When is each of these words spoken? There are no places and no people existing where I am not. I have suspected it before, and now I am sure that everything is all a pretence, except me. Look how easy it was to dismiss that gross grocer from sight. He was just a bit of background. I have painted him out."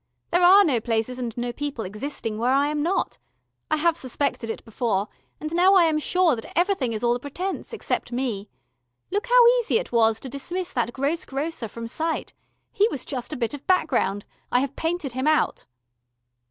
There 0.31 0.41
are 0.41 0.63
no 0.65 0.81
places 0.81 1.19
and 1.19 1.37
no 1.37 1.53
people 1.53 1.85
existing 1.85 2.39
where 2.39 2.49
I 2.51 2.69
am 2.69 2.81
not. 2.81 3.19
I 3.69 3.77
have 3.77 3.95
suspected 3.95 4.49
it 4.49 4.65
before, 4.65 5.07
and 5.39 5.53
now 5.53 5.75
I 5.75 5.83
am 5.83 5.99
sure 5.99 6.35
that 6.35 6.57
everything 6.57 6.91
is 6.91 7.03
all 7.03 7.13
a 7.13 7.19
pretence, 7.19 7.71
except 7.71 8.11
me. 8.11 8.49
Look 9.11 9.27
how 9.27 9.47
easy 9.59 9.77
it 9.77 9.91
was 9.91 10.19
to 10.21 10.27
dismiss 10.27 10.73
that 10.73 10.91
gross 10.91 11.23
grocer 11.23 11.67
from 11.67 11.85
sight. 11.85 12.33
He 12.71 12.87
was 12.87 13.05
just 13.05 13.31
a 13.31 13.37
bit 13.37 13.53
of 13.53 13.67
background. 13.67 14.25
I 14.51 14.61
have 14.61 14.75
painted 14.75 15.11
him 15.11 15.27
out." 15.27 15.67